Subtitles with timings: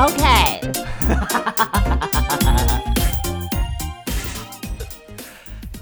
[0.00, 0.22] OK，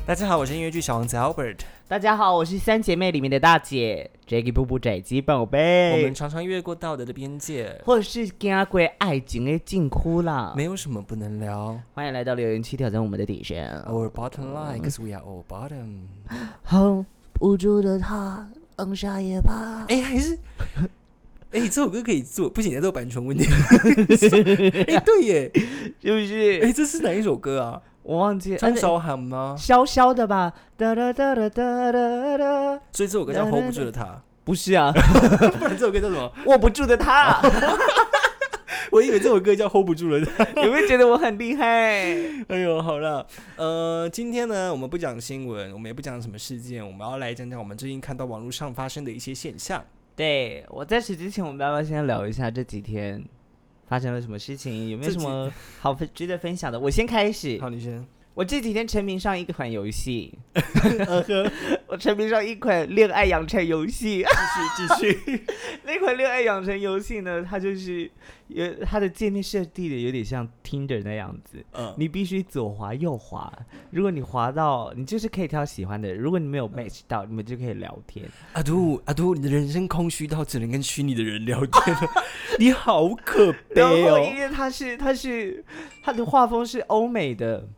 [0.06, 1.58] 大家好，我是音乐剧小王子 Albert。
[1.86, 10.54] 大家好，我是三姐妹里面的大姐 Jackie 布布宅鸡宝贝我贝们，常常越过道德的边界，或者是经过爱情的禁哭啦。
[10.56, 11.78] 没有什么不能聊。
[11.92, 13.70] 欢迎来到留言区挑战我们的底线。
[13.86, 16.06] Our bottom line, cause we are all bottom。
[16.64, 17.04] hold
[17.34, 18.48] 不住的他，
[18.78, 19.84] 放下也罢。
[19.90, 20.38] 哎、还是，
[21.56, 23.46] 哎、这首歌可以做，不行，这有版权问题。
[24.88, 25.50] 哎、对耶，
[26.02, 26.60] 是不是？
[26.62, 27.80] 哎、这是哪一首歌啊？
[28.02, 29.56] 我忘记了，张呃韶涵吗？
[29.58, 30.52] 潇潇的吧？
[30.76, 34.92] 哒哒哒哒哒哒哒，所以这首歌叫 Hold 不住的他，不是啊，
[35.58, 36.30] 不然这首歌叫什么？
[36.44, 37.40] 握不住的他。
[38.92, 40.44] 我以为这首歌叫 Hold 不住的他。
[40.62, 41.64] 有没有觉得我很厉害？
[42.48, 49.82] 哎呦，好了，呃，今天呢，我们不讲新闻，我们也不讲什么事件，我们要来讲讲我们最近看到网络上发生的一些现象。
[50.16, 53.22] 对我在此之前，我们要不要先聊一下这几天
[53.86, 54.88] 发生了什么事情？
[54.88, 56.80] 有没有什么好分值得分享的？
[56.80, 57.60] 我先开始。
[57.60, 58.04] 好，你先。
[58.36, 60.38] 我这几天沉迷上一款游戏，
[61.88, 64.22] 我沉迷上一款恋爱养成游戏。
[64.22, 65.44] 继续继续。
[65.84, 68.10] 那款恋爱养成游戏呢，它就是
[68.48, 73.50] 有它的界面设计的有点像 Tinder 那样子，嗯，你必须左滑右滑。
[73.90, 78.26] 如果你滑到，你就是可以挑喜欢的；如果你没有 match 到，你们就可以聊天。
[78.52, 82.10] 阿杜阿杜，你的人生空虚到只能跟虚拟的人聊天了，
[82.60, 84.34] 你好可悲然后因哦。
[84.40, 85.64] 为它是它是
[86.02, 87.68] 它的画风是欧美的，嗯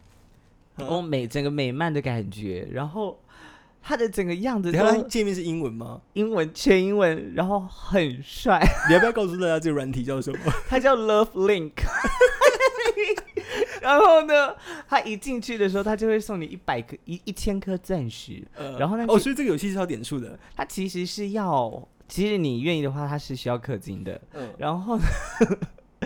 [0.86, 3.18] 欧美整个美漫的感觉，然后
[3.82, 6.00] 他的整个样子等一下它界面是英文吗？
[6.12, 10.38] 英文全英文，然后很帅，你要不要告诉大家这个软体叫什么？
[10.68, 11.72] 它叫 Love Link。
[13.80, 14.54] 然后呢，
[14.88, 18.42] 他一进去的时候，他就会送你一百颗一一千颗钻石。
[18.78, 20.38] 然后呢哦，所以这个游戏是要点数的。
[20.54, 24.20] 它其实是要，其实你愿意的话，它是需要氪金的。
[24.34, 25.04] 嗯，然后呢，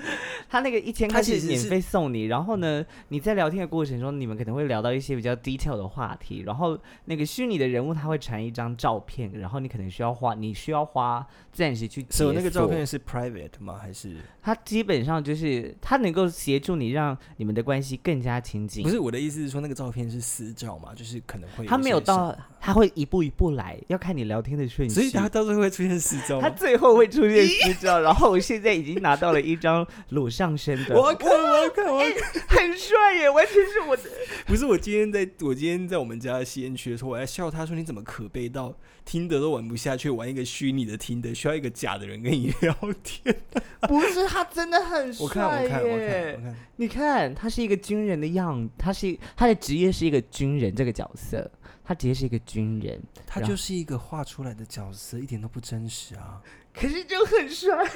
[0.49, 13.79] 他那个一千块是免费送你，然后呢，你在聊天的过程中，你们可能会聊到一些比较 detail 的话题，然后那个虚拟的人物他会传一张照片，然后你可能需要花，你需要花暂时去所以那个照片，是 private 吗？
[13.81, 18.83] 还是他基本上就是他能够协助你让你们的关系更加亲近。
[18.83, 20.95] 不是我的意思是说那个照片是私照嘛？
[20.95, 24.95] 就是可能会他没有到，他会一步一步来，要看你聊天的顺序。
[24.95, 26.49] 所以他到最后会出现私照吗？
[26.49, 32.43] 他最后会出现私照，然后我现在已经拿到了一张裸上身的，我要看，我要看，我看。
[32.49, 34.03] 很帅耶，完全是我的。
[34.47, 43.35] 不是我今天在我今天在我们家的吸烟区的时候，我还笑他说你怎么可悲到听得都玩不下去，玩一个虚拟的听得，需要一个假的人跟你聊天。
[43.89, 46.57] 不是他真的很帅我看，我看，我看，耶我看。
[46.77, 51.51] 你看，他是一个军人的样，他是他的职业是一个军人这个角色，
[51.85, 56.41] 他职业是一个军人，他就是一个画出来的角色，一点都不真实啊！
[56.73, 57.85] 可是就很帅。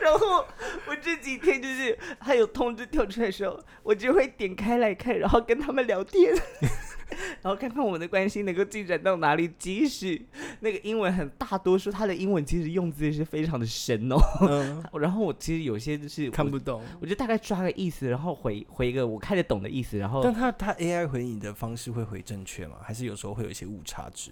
[0.00, 0.44] 然后
[0.86, 6.34] 我这几天就是还有通知跳出来的时候，我就会点开来看，然后跟他们聊天，
[7.42, 9.50] 然后看看我们的关系能够进展到哪里。
[9.58, 10.20] 即使
[10.60, 14.16] 那个英文很大多数，他的英文其实用字是非常的深哦。
[14.42, 16.82] 嗯， 然后我其实有些就是看不懂。
[17.00, 22.76] 我就大概抓个意思，然后回回一个我看得懂的意思，然后但他他 AI 回你的方式会回正确吗？
[22.82, 24.30] 还是有时候会有一些误差值，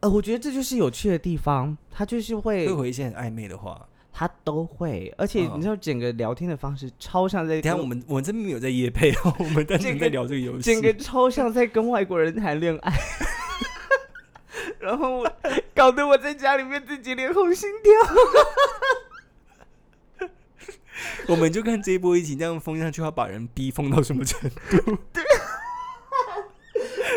[0.00, 3.88] 呃，我觉得这就是有趣的地方，他就是会会，回一些很暧昧的话？
[4.16, 10.72] 他都会，而且嗯你知道整个聊天的方式超像在跟等下我们我们这边没有在夜配哦， 我们单纯在聊这个游戏。
[10.72, 12.92] 整个超像在跟外国人谈恋爱，
[14.78, 15.32] 然后我
[15.74, 17.92] 搞得我在家里面自己脸红心跳。
[21.26, 24.96] 我们就看这一波疫情这样封上去，要把人逼疯到什么程度？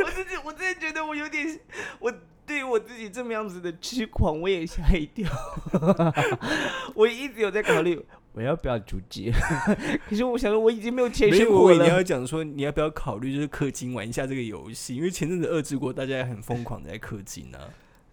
[0.04, 1.60] 我自己我真的觉得我有点，
[2.00, 2.12] 我
[2.46, 5.30] 对于我自己这么样子的痴狂，我也吓一跳。
[6.94, 8.00] 我一直有在考虑
[8.34, 9.32] 我要不要阻止，
[10.08, 11.90] 可是我想说我已经没有钱没有，生活我以为你。
[11.90, 17.62] 要讲说你要不要考虑就是氪金玩一下这个游戏，因为前阵子二之国大家也很疯狂的在氪金啊。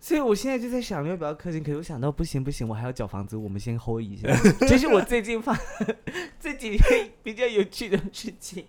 [0.04, 4.28] 所以我现在就在想要不要氪金，可是我想到不行不行，我还要缴房租，我们先 hold 一下。
[4.68, 5.58] 这是我最近发
[6.38, 8.66] 这几天比较有趣的事情。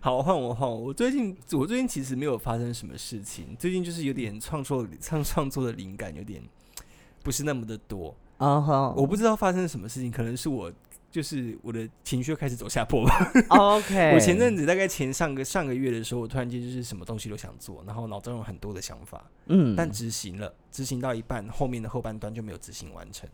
[0.00, 0.74] 好，换我换我。
[0.74, 6.42] 我最近我最近其实没有发生什么事情，最近就是有点创作创创作的灵感有点
[7.22, 8.16] 不是那么的多。
[8.38, 10.72] 啊哈我不知道发生了什么事情，可能是我
[11.10, 13.32] 就是我的情绪又开始走下坡吧。
[13.50, 23.28] OK，我前阵子大概前上个上个月的时候，我突然间就是什么东西都想做，然后脑中有很多的想法，嗯，但执行了，执行到一半，后面的后半段就没有执行完成。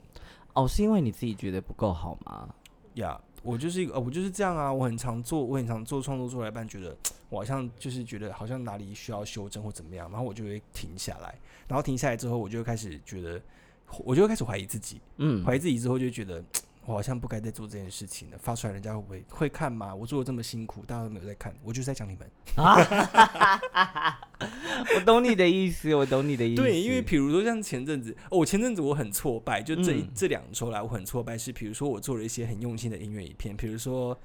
[0.54, 2.48] 哦，是因为你自己觉得不够好吗？
[2.94, 6.96] 呀我就是一个，呃，我就是这样啊，我很常做，我很常做创作出来一半，觉得
[7.28, 11.38] 我好像就是觉得好像哪里需要修正或怎么样，然后我就会停下来，
[11.68, 13.40] 然后停下来之后，我就会开始觉得，
[13.98, 16.42] 我就会开始怀疑自己，嗯，怀疑自己之后就觉得
[16.86, 18.38] 我好像不该再做这件事情了。
[18.38, 19.94] 发出来人家会不会会看吗？
[19.94, 22.30] 我做的这么辛苦，大家都没有在看，我就是在讲你们。
[24.94, 26.62] 我懂你的意思，我懂你的意思。
[26.62, 34.14] 对，因为比如说像前阵子，哦，我前阵子我很挫败，就这这两周来我很挫败，是比如说我做了一些很用心的音乐影片，比如说《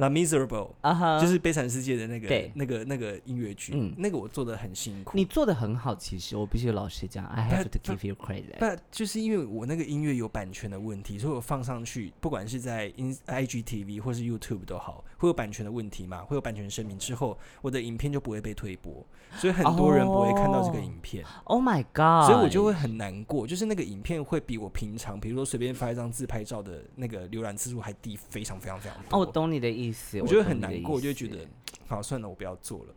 [0.00, 0.48] La Miserable》。
[0.80, 5.16] 啊哈，就是《悲惨世界》的那个对那个那个音乐剧，嗯那个我做的很辛苦。
[5.16, 8.58] 你做的很好，其实我必须老实讲，I have to give you credit。
[8.58, 19.04] 不就是因为我那个音乐有版权的问题，所以我放上去，不管是在 In IGTV 或是 YouTube 都好，会有版权的问题嘛，会有版权声明之后，我的影片就不会被推播，
[19.36, 22.28] 所以很多人不会看到这个影片，Oh my god！
[22.28, 29.20] 所以我就会很难过，就是那个影片会比我平常，比如说随便发一张自拍照的那个浏览次数还低，非常非常非常多哦，多。
[29.20, 29.89] 我懂你的意思，
[30.22, 31.46] 我觉得很难过，我就会觉得，
[31.86, 32.94] 好，算了，我不要做了。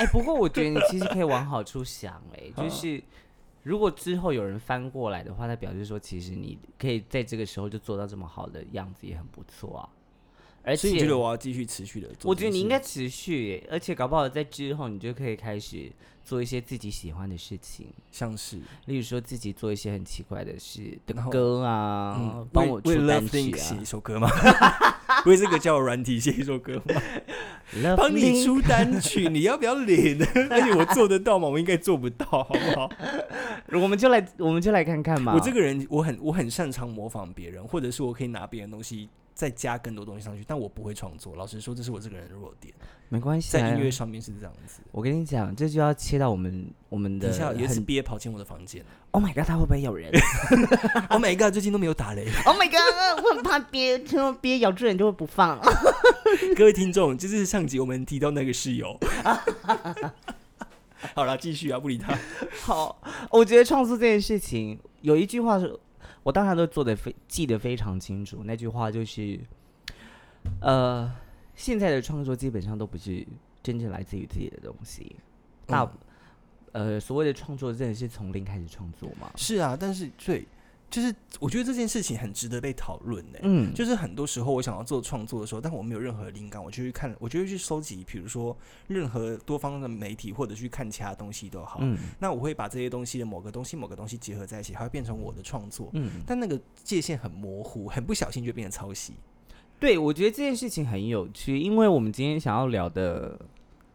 [0.00, 3.02] 哎、不过我觉得你其实可以往好处想、哎，啊 就是
[3.62, 9.88] 如果之后有人翻过来的话，那表示说其实你可以在这个时候就做到这么好的样子，也很不错啊。
[10.66, 12.28] 而且所以你觉得我要继续持续的做？
[12.28, 15.90] 我觉得你应该持续，而且搞不好在之后你就可以开始
[16.24, 24.28] 做一些自己喜欢的事情，像是例如说自己做一些很奇怪的事的然后歌啊嗯，，帮为为我出单写一啊首歌吗？
[25.24, 27.00] 为这个叫软体写一首歌吗
[27.76, 30.16] ？，Love 帮你 Link 出单曲，你要不要脸？
[30.50, 31.48] 而且我做得到吗？
[31.48, 32.90] 我应该做不到，好不好？
[33.80, 35.32] 我们就来，我们就来看看嘛。
[35.34, 41.36] 我这个人，我很我很擅长模仿别人，或者是我可以拿别人的东西再加更多东西上去，但我不会创作。
[41.36, 42.72] 老实说，这是我这个人的弱点，
[43.10, 44.80] 没关系、啊，在音乐上面是这样子。
[44.90, 50.10] 我跟你讲，这就要切到我们我们的等一下有一次很憋跑进我的房间，Oh my god，他会不会咬人，
[51.10, 52.24] Oh my god，最近都没有打雷。
[52.46, 55.60] Oh my god，我很怕憋，听到憋咬住人就会不放。
[56.56, 58.98] 各位听众，就是上集我们提到那个室友。
[61.14, 62.18] 好了，继续啊，不理他。
[62.62, 62.98] 好，
[63.30, 65.78] 我觉得创作这件事情有一句话是
[66.26, 69.38] 我当然都做的非记得非常清楚，那句话就是，
[70.60, 71.08] 呃，
[71.54, 73.24] 现在的创作基本上都不是
[73.62, 75.14] 真正来自于自己的东西，
[75.66, 79.30] 大、嗯呃所谓的创作真的是从零开始创作嘛？
[79.36, 80.44] 是啊，但是对，
[80.88, 83.38] 就是我觉得这件事情很值得被讨论呢。
[83.42, 88.56] 嗯，就是很多时候我想要做创作的时候，但我没有任何灵感，我就去看，我就会去收集，比如说
[88.86, 91.78] 任何多方的媒体，或者去看其他东西都好。
[91.82, 95.90] 嗯那我会把这些东西的某个东西、某个东西结合在一起，它会变成我的创作。
[95.92, 99.14] 嗯，但那个界限很模糊，很不小心就变成抄袭。
[99.78, 103.38] 对，我觉得这件事情很有趣，因为我们今天想要聊的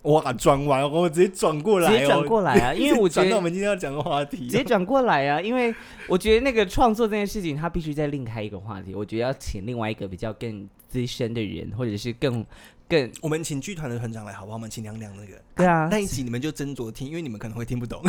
[0.03, 5.73] 哇，转完我直接转过来、哦，直接转过来啊， 因为我觉得到我得们今天要讲的话题、直接转过来啊，因为
[6.07, 8.95] 我觉得那个创作这件事情，它必须再另开一个话题。
[8.95, 12.43] 我觉得要请另外一个比较更资深的人，或者是更
[12.89, 14.55] 更我们请剧团的团长来，好不好？
[14.55, 15.39] 我们请亮亮那个。
[15.55, 18.01] 对啊，那一集你们就斟酌听，因为你们可能会听不懂，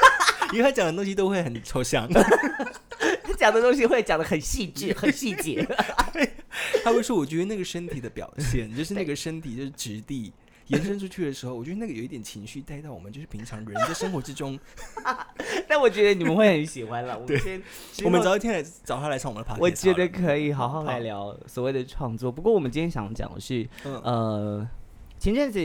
[0.52, 2.06] 因为他讲的东西都会很抽象。
[2.12, 5.66] 他讲的东西会讲的很细致、 很细节。
[6.82, 10.32] 他会说：“我觉得那个身体的表现，就是那个身体就是质地
[10.68, 14.58] 延伸出去的时候，我觉得那个有一点情绪带到我们就是平常人的生活之中。
[15.68, 17.18] 但我觉得你们会很喜欢了。
[17.18, 17.62] 我们先，
[18.04, 22.30] 我们找一天来找他来唱我们的 p o 我觉得可以好好好来聊所谓的创作。
[22.30, 24.68] 不过我们今天想讲的是，嗯，呃，
[25.18, 25.58] 前阵子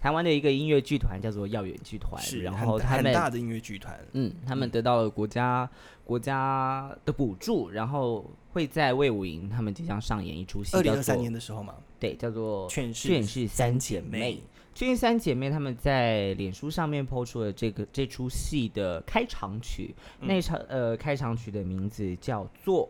[0.00, 5.68] 台湾的一个音乐剧团叫做耀远剧团，是，然后他们很大的音乐剧团，嗯，他们得到了国家
[6.04, 14.18] 国家的补助，然后会在魏武营他们即将上演一出戏，叫二零二三年的时候嘛，对，叫做《劝世劝世三姐妹。
[14.18, 14.34] 妹》。
[14.74, 20.28] 劝世三姐妹他们在脸书上面抛出了这个这出戏的开场曲，嗯。
[20.28, 22.88] 那场呃开场曲的名字叫做，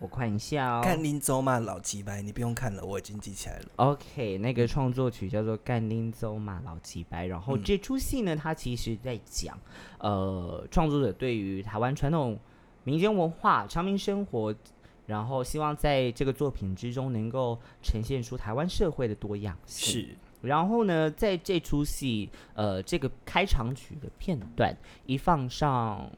[0.00, 0.80] 我看一下哦。
[0.82, 3.64] 干林走马，老鸡白，你不用看了，我已经记起来了。
[3.76, 9.58] OK，那个创作曲叫做《干拎走马老几白》，然后嗯这出戏呢，它其实在讲，
[9.98, 12.38] 呃，创作者对于台湾传统
[12.84, 14.54] 民间文化、长民生活，
[15.06, 20.02] 然后希望在这个作品之中能够呈现出台湾社会的多样性。
[20.02, 24.76] 是，然后呢，在这出戏，呃，这个开场曲的片段
[25.06, 26.08] 一放上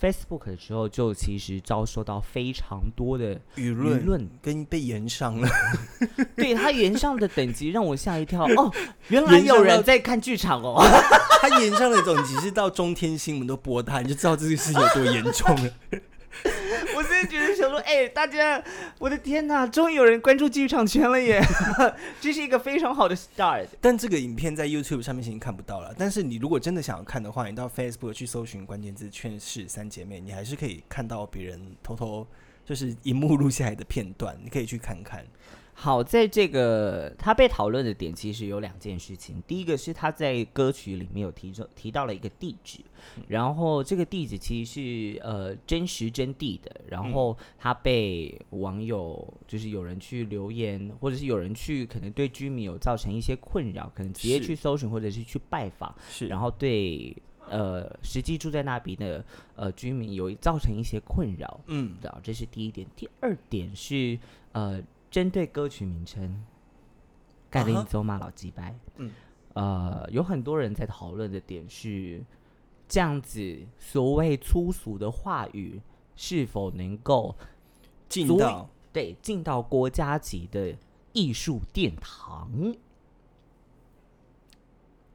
[0.00, 5.48] Facebook 的时候，就其实遭受到非常多的舆论舆论论跟被延上了，
[6.36, 8.72] 对他延上的等级让我吓一跳哦，
[9.08, 10.82] 原来有人在看剧场哦。
[11.40, 15.70] 他延上了等级是到中天新闻都播他，你就知道这个事情有多严重了。
[17.78, 18.62] 哎、大家，
[18.98, 21.42] 我的天哪，终于有人关注剧场圈了耶！
[22.20, 23.66] 这是一个非常好的 start。
[23.80, 25.94] 但这个影片在 YouTube 上面已经看不到了。
[25.98, 32.26] 但是你如果真的想要看的话，你到 Facebook 去搜寻关键字“劝世三姐妹”，你还是可以看到别人偷偷
[32.64, 35.24] 就是荧幕录下来的片段，你可以去看看。
[35.78, 39.42] 好，在这个他被讨论的点其实有两件事情。
[39.46, 42.80] 第一个是他在歌曲里面有提出提到了一个地址，
[43.28, 57.14] 然后这个地址其实是呃真实真地的，然后他被网友就是有人去留言，或者是有人去可能对居民有造成一些困扰，可能直接去搜寻或者是去拜访，是然后对
[57.50, 59.22] 呃实际住在那边的
[59.54, 61.60] 呃居民有造成一些困扰。
[61.66, 62.86] 嗯的，这是第一点。
[62.96, 64.18] 第二点是
[64.52, 66.44] 呃，针对歌曲名称
[67.50, 69.10] “盖林走马老鸡掰”，嗯，
[69.54, 72.22] 呃，有很多人在讨论的点是，
[72.88, 75.80] 这样子所谓粗俗的话语
[76.16, 77.34] 是否能够
[78.08, 80.76] 进到对进到国家级的
[81.12, 82.74] 艺术殿堂？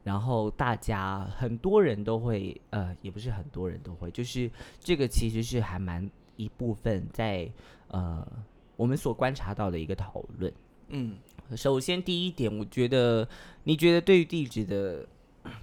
[0.04, 7.48] 然后大家很多人都会，呃，也不是很多人都会，就是这个其实是还蛮一部分在
[7.86, 8.26] 呃
[8.76, 10.52] 我们所观察到的一个讨论。
[10.88, 11.16] 嗯
[11.56, 13.28] 首先第一点，我觉得
[13.64, 15.06] 你觉得对于地址的，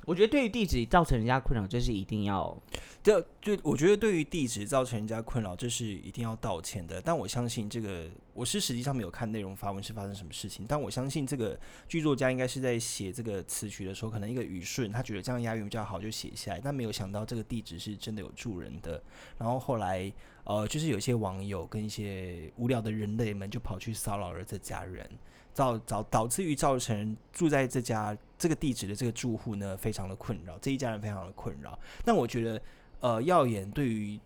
[0.06, 2.56] 我觉得对于地址造成人家困扰，这是一定要
[3.02, 7.02] 这就我觉得对于地址造成人家困扰，这是一定要道歉的。
[7.02, 19.02] 但我相信这个，我是实际上没有看内容发文是发生什么事情，但我相信这个剧作家应该是在写这个词曲的时候，可能一个语顺，他觉得这样押韵比较好，就写下来，但没有想到这个地址是真的有住人的。
[19.38, 20.12] 然后后来，
[20.50, 25.08] 呃，就是有一些网友跟一些无聊的人类们就跑去骚扰了这家人。
[25.54, 31.78] 造导导致于造成住在这家这个地址的这个住户呢，非常的困扰，这一家人非常的困扰。
[32.04, 32.62] 但我觉得，
[33.02, 34.18] 呃，耀眼对于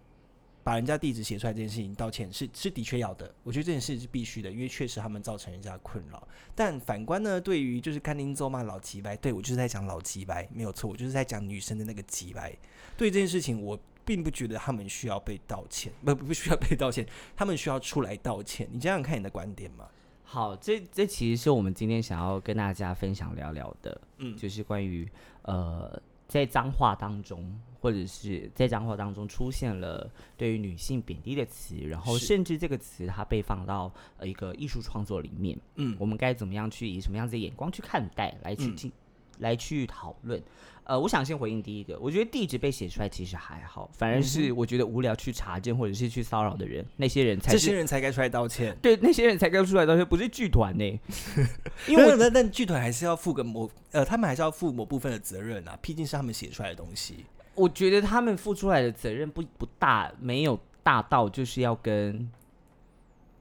[0.64, 6.26] 把人家地址写出来这件事情道歉是是的确要的，我觉得这件事是必须的，因为确实他们造成人家困扰。
[6.54, 12.56] 但反观呢，对于就是看林州骂老吉白，对我就是在讲老吉白，没有错，我就是在讲女生的那个吉白。
[12.96, 17.06] 对这件事情，我并不觉得他们需要被道歉，不不需要被道歉，
[17.36, 18.68] 他们需要出来道歉。
[18.72, 19.88] 你想想看你的观点嘛？
[20.24, 25.08] 好，这这其实是我们今天想要跟大家分享聊聊的，嗯就是关于
[25.44, 38.92] 呃，在脏话当中，或者是在脏话当中出现了对于女性贬低的词，然后甚至这个词它被放到呃一个艺术创作里面，嗯我们该怎么样去以什么样子的眼光去看待，来去嗯进、
[39.38, 40.42] 来去讨论。
[40.86, 48.78] 呃，我想先回应第一个，我觉得地址被写出来其实还好，反而是我觉得无聊去查证或者是去骚扰的人，那些人才这些人才该出来道歉。
[48.82, 50.84] 对那些人才该出来道歉，不是剧团呢。
[51.88, 57.26] 因为我因为但但剧团还是要负个某呃，他们还是要负某部分的责任啊，毕竟是他们写出来的东西。
[57.56, 62.30] 我觉得他们付出来的责任不不大，没有大到就是要跟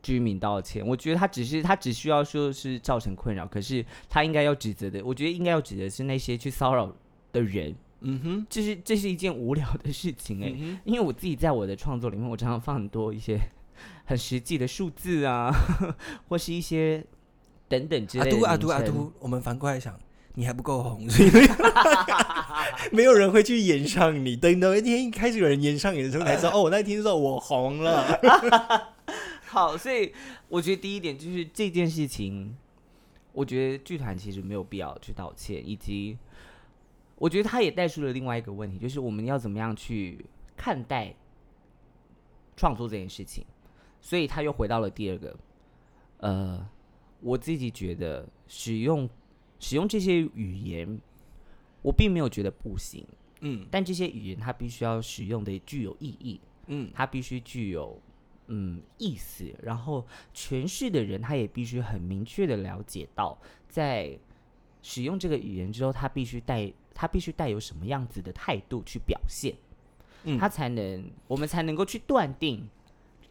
[0.02, 0.87] 居民道歉。
[0.87, 6.94] 我觉得他只是他只需要说是造成困扰，可是他应该要指责的，我觉得应该要指责是那些去骚扰
[7.32, 7.74] 的人。
[8.04, 13.38] 嗯哼，这是这是一件无聊的事情哎、嗯，因为我自己在我的创作里面，我常常放很多一些
[14.04, 15.52] 很实际的数字啊，
[16.26, 17.04] 或是一些
[17.68, 19.96] 等等之类的阿都阿都阿都，我们反过来想，
[20.34, 21.30] 你还不够红，所以
[22.90, 24.34] 没有人会去演上你。
[24.34, 28.18] 等到一天开始有人演上你的时候，才知道哦，我那天知道我红了。
[29.46, 30.12] 好，所以
[30.48, 32.56] 我觉得第一点就是这件事情，
[33.32, 36.18] 我觉得剧团其实没有必要去道歉，以及
[37.22, 40.26] 我觉得他也带出了另外一个问题，就是我们要怎么样去
[40.56, 41.14] 看待
[42.56, 43.46] 创作这件事情。
[44.00, 45.38] 所以他又回到了第二个，
[46.16, 46.68] 呃，
[47.20, 49.08] 我自己觉得使用
[49.60, 51.00] 使用这些语言，
[51.80, 53.06] 我并没有觉得不行，
[53.42, 53.64] 嗯。
[53.70, 56.90] 但这些语言它必须要使用的具有意义，嗯。
[56.92, 57.96] 它必须具有
[58.48, 63.38] 嗯意思，然后诠释的人他也必须很明确的了解到，
[63.68, 64.18] 在
[64.82, 69.54] 使用这个语言之后，他必须带他必须带有什么样子的态度去表现，
[70.25, 72.68] 嗯他才能我们才能够去断定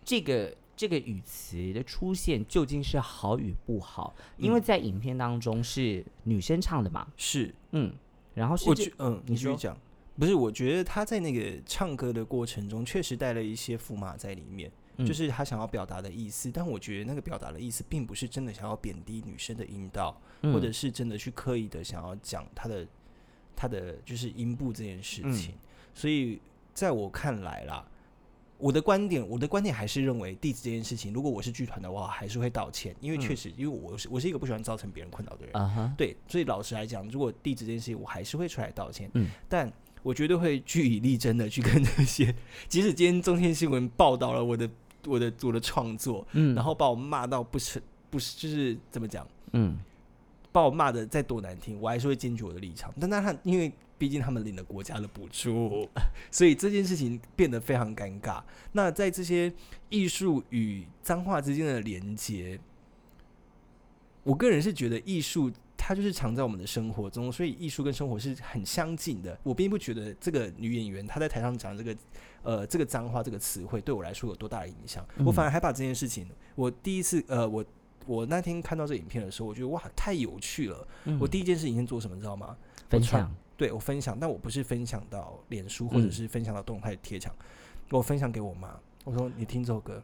[0.04, 0.56] 这个。
[0.74, 4.16] 这个语词的出现究竟是好与不好？
[4.38, 7.94] 因为嗯在影片当中是女生唱的嘛，是，嗯，
[8.34, 9.78] 然后是我觉嗯，你继续讲。
[10.18, 16.50] 不是，我觉得他在那个唱歌的过程中，确实带了一些驸马在里面，嗯就是他想要表达的意思。
[16.50, 22.88] 但我觉得那个表达的意思，并不是真的想要贬低女生的阴道，或者嗯是真的去刻意的想要讲他的
[23.56, 25.54] 她的就是阴部这件事嗯情。
[25.94, 26.40] 所以
[26.74, 27.86] 在我看来啦，
[28.58, 35.56] 我的观点，我的观点还是认为地址这件事情，如果我是剧团的话，还是会道歉，因为确嗯实，因为我是我是一个不喜欢造成别人困扰的人。
[35.56, 39.10] 啊，对，所以老实来讲，如果地址这件事情，我还是会出来道歉。
[39.16, 39.72] 嗯，但
[40.04, 42.34] 我绝对会据以力争的去跟那些，
[42.68, 44.70] 即使今天中天新闻报道了我的
[45.06, 49.78] 我的我的创作，嗯，然后把我骂到不是不是就是怎么讲，嗯
[50.52, 52.94] 把我骂的再多难听，我还是会坚决我的立场。
[53.00, 55.88] 但那他因为毕竟他们领了国家的补助，
[56.32, 58.42] 所以这件事情变得非常尴尬。
[58.72, 59.52] 那在这些
[59.90, 62.60] 艺术与脏话之间的连接，
[64.24, 69.38] 我个人是觉得艺术它就是藏在我们的生活中，所以艺术跟生活是很相近的。
[69.44, 71.96] 我并不觉得这个女演员她在台上讲这个
[72.44, 77.64] 呃这个脏话这个词汇对我来说有多大的影响，我反而还把这件事情，我第一次呃我
[78.06, 80.88] 我那天看到这影片的时候，我觉得哇太有趣了。
[81.06, 82.58] 嗯我第一件事情先做什么，你知道吗？
[82.90, 87.34] 分享，对我分享，但我不是分享到脸书或者嗯是分享到动态贴墙，
[87.90, 88.78] 我分享给我妈。
[89.04, 90.02] 我说你听这首歌，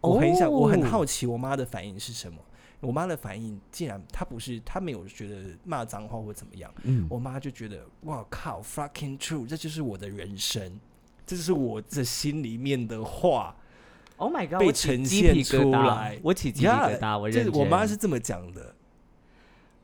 [0.00, 2.38] 哦我很想，我很好奇我妈的反应是什么。
[2.80, 10.80] 我妈的反应竟然她不是，她没有觉得骂脏话或怎么样，嗯，我妈就觉得哇靠，fucking true，这就是我的人生，
[11.26, 13.54] 这就是我这心里面的话。
[14.20, 14.58] Oh my god！
[14.58, 17.54] 被我起呈鸡皮现疙瘩出来我起鸡皮疙瘩，我认真。
[17.54, 18.74] 我妈是这么讲的，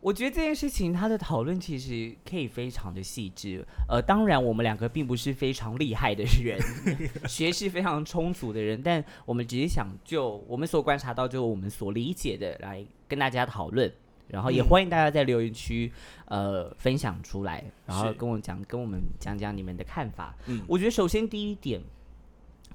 [0.01, 3.67] 我觉得这件事情，它的讨论其实可以非常的细致。
[3.89, 6.61] 呃，当然我们两个并不是非常厉害的人，
[7.27, 13.91] 学识非常充足的人，但我们只是想就我们所观察到，就我们所理解的来跟大家讨论。
[14.29, 15.91] 然后也嗯欢迎大家在留言区
[16.25, 20.35] 呃分享出来，然后跟我讲，跟我们讲讲你们的看法。
[20.47, 21.81] 嗯我觉得首先第一点，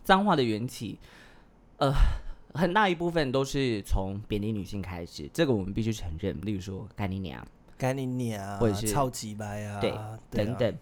[0.02, 0.98] 脏话的缘起，
[1.82, 1.92] 呃，
[2.54, 6.40] 很大一部分都是从贬低女性开始，这个我们必须承认。
[6.44, 7.46] 例如说“干你娘
[7.76, 10.78] 干你娘，或者是超级白啊，对”对啊，等等，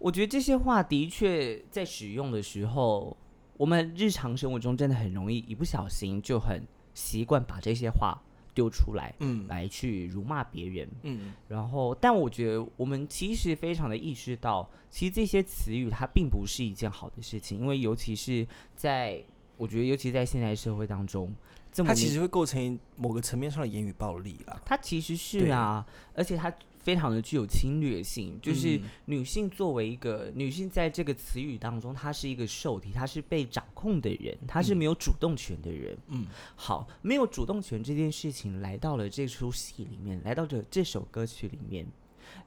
[0.00, 3.16] 我觉得这些话的确在使用的时候，
[3.56, 8.20] 我们日常生活中真的很容易一不小心就很习惯把这些话
[8.52, 10.88] 丢出来，嗯来去辱骂别人。
[11.04, 19.22] 嗯然后，但我觉得我们其实非常的意识到，其实这些词语它并不是一件好的事情，因为尤其是在
[19.60, 21.30] 我觉得，尤其在现代社会当中，
[21.70, 24.58] 这么它其实会构成某个层面上的言语暴力啦。
[24.64, 35.94] 它其实是啊，而且它非常的具有侵略性，就是嗯女性作为一个女性，在这个词语当中，她是一个受体，她是被掌控的人，她是没有主动权的人。
[36.08, 36.26] 嗯，
[36.56, 41.86] 好，没有主动权这件事情来到了这出戏里面，来到这这首歌曲里面，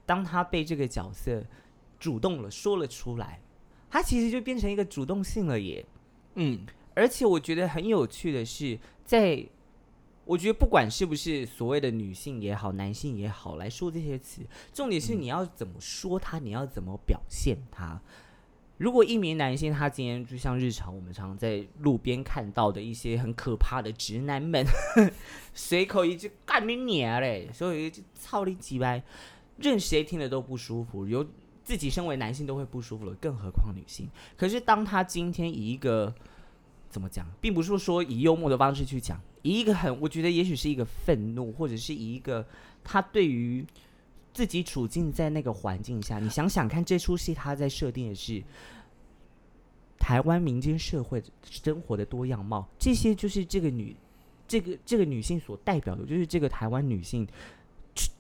[0.03, 1.46] 当她被这个角色
[2.00, 3.39] 主动了说了出来，
[3.88, 5.86] 她其实就变成一个主动性了耶。
[6.36, 9.45] 嗯而且我觉得很有趣的是，在
[10.25, 14.41] 我觉得不管是不是所谓的女性也好，男性也好来说这些词，
[14.73, 18.01] 重点是你要怎么说它，你要怎么表现他。
[18.77, 24.65] 如果一名男性他今天就像日常我们常在路边看到的一些很可怕的直男们，
[25.53, 29.01] 随口一句干你娘嘞，所以就操你几掰，
[29.58, 31.25] 任谁听了都不舒服，有
[31.63, 34.10] 自己身为男性都会不舒服了，更何况女性。
[34.36, 36.13] 可是当他今天以一个
[36.93, 42.45] 怎么讲，并不是说以幽默的方式去讲，以一个很，我觉得也许是一个愤怒，或者是以一个
[42.84, 43.65] 他对于
[44.32, 48.43] 自己处境在那个环境下，你想想看，这出戏他在设定的是
[49.97, 53.95] 台湾民间社会生活的多样貌，这些就是这个女，
[54.47, 57.27] 这个这个女性所代表的，就是这个台湾女性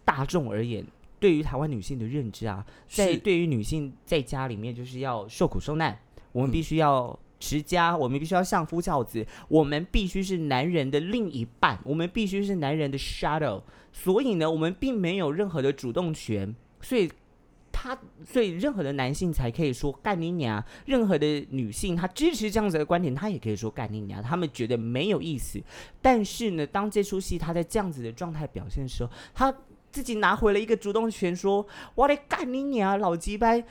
[0.03, 0.83] 大众而言。
[1.19, 5.97] 对于台湾女性的认知啊，在对于女性在家里面就是要受苦受难，
[6.33, 13.61] 我们嗯必须要持家，我们必须要相夫教子，我们必须是男人的另一半，我们必须是男人的 shadow。
[13.91, 17.11] 所以呢，我们并没有任何的主动权，所以
[17.71, 25.61] 他，所以任何的男性才可以说干你娘，任何的女性她支持这样子的观点，她也可以说干你娘，他们觉得没有意思。
[26.01, 29.53] 但是呢，当这出戏他在这样子的状态表现的时候，他
[29.91, 33.63] 自己拿回了一个主动权，说我得干你娘，老鸡掰。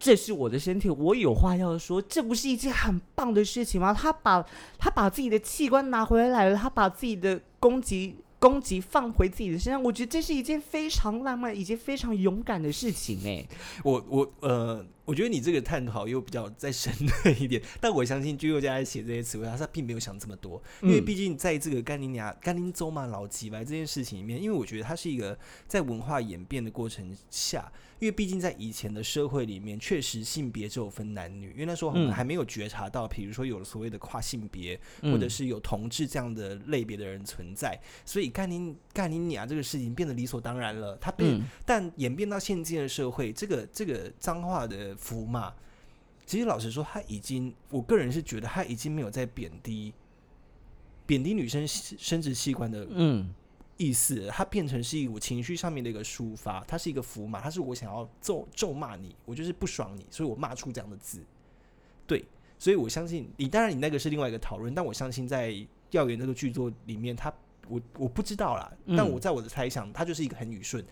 [0.00, 3.92] 这是我的身体，我有话要说，这不是一件很棒的事情吗？
[3.92, 4.42] 他把
[4.78, 13.46] 他把自己的器官拿回来了，他把自己的攻击攻击放回自己的身上，我觉得这是一件非常浪漫以及非常勇敢的事情哎。
[13.84, 32.12] 我我呃，我觉得你这个探讨又比较再深刻一点，但我相信居佑家在写这些词汇，他并没有想这么多，因为嗯毕竟在这个甘宁亚甘宁州嘛老吉白这件事情里面，因为我觉得它是一个在文化演变的过程下，因为毕竟在以前的社会里面，确实性别只有分男女，因为那时候我们嗯。
[32.12, 40.96] 还没有觉察到，比如说有所谓的跨性别，嗯或者是有同志这样的类别的人存在，所以干你干你娘这个事情变得理所当然了。
[40.96, 41.42] 他变，嗯。
[41.64, 45.54] 但演变到现今的社会，这个这个脏话的符嘛，
[46.26, 49.92] 其实老实说，他已经，我个人是觉得他已经没有在贬低
[51.06, 53.34] 贬低女生生殖器官的嗯
[53.80, 61.24] 意思，它变成是一个我情绪上面的一个抒发，它是一个符码，它是我想要咒咒骂你，我就是不爽你，所以我骂出这样的字。
[62.06, 62.22] 对，
[62.58, 65.48] 所以我相信你，当然你那个是另外一个讨论，但我相信在
[65.88, 67.32] 《调研》这个剧作里面，它
[67.68, 70.84] 我我不知道啦，但嗯我在我的猜想，它就是一个很语顺、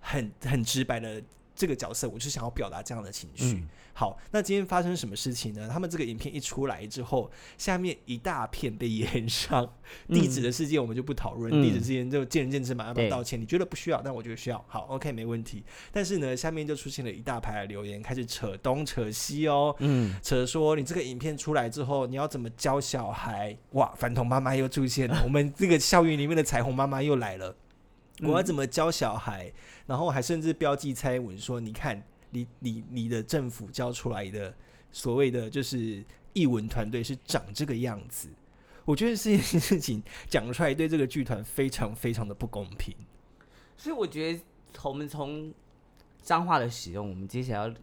[0.00, 1.22] 很很直白的
[1.58, 3.56] 这个角色，我就是想要表达这样的情绪。
[3.56, 3.68] 嗯
[3.98, 5.68] 好，那今天发生什么事情呢？
[5.68, 9.68] 他们这个影片一出来之后，下面一大片被延上。
[10.06, 13.40] 地址的事件我们就不讨论，嗯地址事件就见仁见智嘛，要不要道歉？
[13.40, 14.64] 你觉得不需要，但我觉得需要。
[14.68, 15.64] 好，OK，没问题。
[15.90, 19.74] 但是呢，下面就出现了一大排的留言，开始扯东扯西哦。
[19.80, 23.58] 嗯，扯说你这个影片出来之后，你要怎么教小孩？
[23.72, 27.56] 哇，反同妈妈又出现了，我们这个校园里面的彩虹妈妈又来了。
[28.22, 29.52] 我要怎么教小孩？
[29.86, 34.54] 然后还甚至标记蔡英文说：“你看，你你你的政府教出来的
[34.90, 38.28] 所谓的就是译文团队是长这个样子。”
[38.84, 42.94] 我觉得这件事情讲出来，对这个剧团非常非常的不公平。
[43.76, 44.40] 所以我觉得
[44.72, 45.52] 从我们从
[46.22, 47.74] 脏话的使用，我们接下来要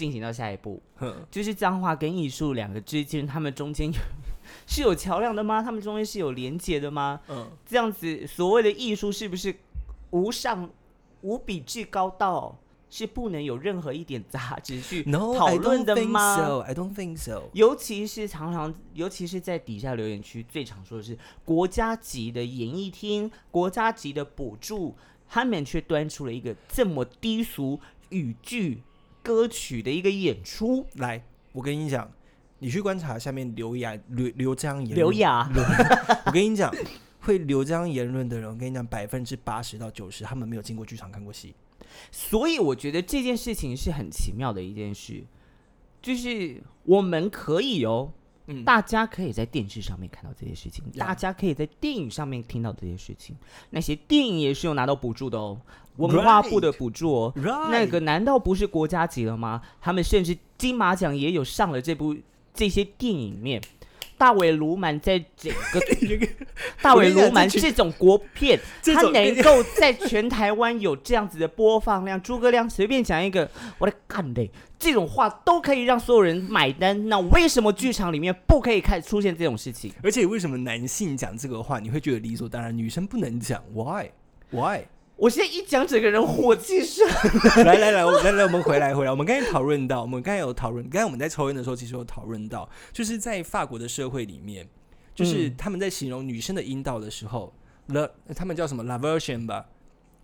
[0.00, 3.98] 进行到下一步，哼，就是脏话跟艺术两个之间，他们中间有
[4.66, 5.62] 是有桥梁的吗？
[5.62, 7.20] 他们中间是有连接的吗？
[7.28, 9.54] 嗯，这样子所谓的艺术是不是
[10.12, 10.70] 无上
[11.20, 12.58] 无比至高到
[12.88, 16.60] 是不能有任何一点杂质去讨 I 论 don't 的 think 吗 so.
[16.60, 17.42] I don't think so.
[17.52, 24.96] 尤其是常常，尤其是在底下留言区最常说的是国家级的演艺厅、国家级的补助，
[25.28, 28.82] 他们却端出了一个这么低俗语句
[29.22, 30.86] 歌曲的一个演出。
[30.94, 32.10] 来，我跟你讲，
[32.58, 35.50] 你去观察下面留言留留这样言论刘雅，
[36.26, 36.72] 我跟你讲，
[37.20, 41.54] 会留这样言论的人，我跟你讲，百分之八十到九十，他们没有进过剧场看过戏。
[42.12, 45.24] 所以我觉得这件事情是很奇妙的一件事，
[46.00, 48.12] 就是我们可以哦，
[48.50, 53.36] 嗯大家可以在电视上面看到这些事情大家可以在电影上面听到这些事情。
[53.70, 55.58] 那些电影也是有拿到补助的哦，
[55.96, 57.32] 文化部的补助哦。
[57.36, 59.62] Right 那个难道不是国家级了吗？
[59.80, 62.16] 他们甚至金马奖也有上了这部
[62.52, 63.62] 这些电影面。
[64.20, 65.80] 大尾卢蛮在整个
[66.82, 77.08] 大尾卢蛮这种国片， 它能够在全台湾有这样子的播放量，诸葛亮随便讲一个，我的干嘞，这种话都可以让所有人买单。
[77.08, 79.90] 那为什么剧场里面不可以看出现这种事情？
[80.02, 84.10] 而且为什么男性讲这个话，你会觉得理所当然，女生不能讲？Why?
[85.20, 87.06] 我现在一讲，整个人火气上。
[87.62, 89.10] 来来来，我来来，我们回来回来。
[89.10, 94.66] 我们刚才讨论到，我们刚才有讨论，刚才我们在抽烟的时候，其实有讨论到，就是在法国的社会里面，
[95.14, 97.52] 就是嗯他们在形容女生的阴道的时候
[97.88, 99.66] ，the 他们叫什么 la version 吧。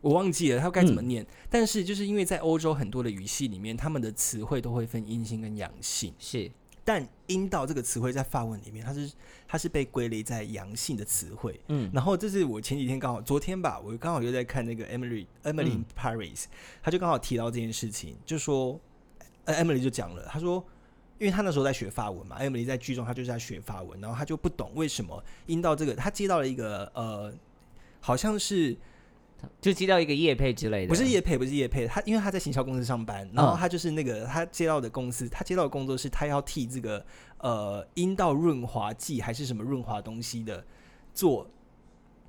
[0.01, 6.51] 我忘记了它该怎么念，但是就是因为在欧洲很多的语系里面，他们的词汇都会分阴性跟阳性，是，
[6.87, 9.13] 但阴道这个词汇在法文里面，它是
[9.47, 11.61] 它是被归类在阳性的词汇。
[11.69, 16.45] 嗯，然后这是我前几天刚好昨天吧，我刚好又在看那个 Emily Emily Paris，、
[16.83, 18.81] 他就刚好提到这件事情，就说
[19.45, 20.65] 呃 Emily 就讲了，他说。
[21.19, 27.33] 因为他那时候在学法文嘛，Emily 在剧中他就是在学法文，然后他就不懂为什么阴道这个，他接到了一个呃，
[28.01, 28.77] 好像是
[29.61, 33.59] 就接到一个叶配之类的，不是叶配，不是叶配，他因为他在行销公司上班，然后嗯。
[33.59, 37.05] 他就是那个他接到的公司，他接到的工作是他要替这个
[37.39, 40.65] 呃阴道润滑剂还是什么润滑东西的
[41.13, 41.49] 做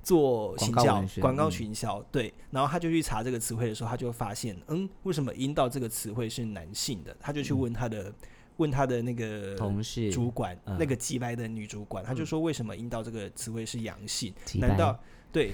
[0.02, 7.14] 做行销广告行销，对，然后他就去查这个词汇的时候，他就发现，嗯，为什么阴道这个词汇是男性的？
[7.20, 8.12] 他就去问他的、
[8.56, 10.76] 问他的那个同事主管，嗯。
[10.78, 14.32] 那个鸡掰的女主管，他就说为什么阴道这个词汇是阳性？
[14.54, 14.98] 难道
[15.30, 15.52] 对